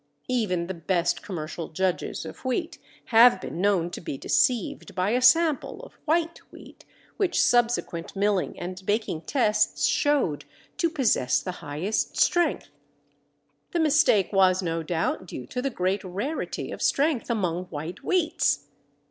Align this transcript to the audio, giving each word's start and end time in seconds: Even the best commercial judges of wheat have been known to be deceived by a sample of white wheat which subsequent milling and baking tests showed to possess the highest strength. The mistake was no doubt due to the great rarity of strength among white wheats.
Even 0.29 0.65
the 0.65 0.73
best 0.73 1.21
commercial 1.21 1.67
judges 1.67 2.25
of 2.25 2.43
wheat 2.43 2.79
have 3.13 3.39
been 3.39 3.61
known 3.61 3.91
to 3.91 4.01
be 4.01 4.17
deceived 4.17 4.95
by 4.95 5.11
a 5.11 5.21
sample 5.21 5.79
of 5.83 5.93
white 6.05 6.39
wheat 6.51 6.85
which 7.17 7.39
subsequent 7.39 8.15
milling 8.15 8.59
and 8.59 8.83
baking 8.87 9.21
tests 9.21 9.85
showed 9.85 10.45
to 10.77 10.89
possess 10.89 11.39
the 11.39 11.51
highest 11.61 12.17
strength. 12.17 12.69
The 13.73 13.79
mistake 13.79 14.33
was 14.33 14.63
no 14.63 14.81
doubt 14.81 15.27
due 15.27 15.45
to 15.45 15.61
the 15.61 15.69
great 15.69 16.03
rarity 16.03 16.71
of 16.71 16.81
strength 16.81 17.29
among 17.29 17.65
white 17.65 17.99
wheats. 17.99 18.65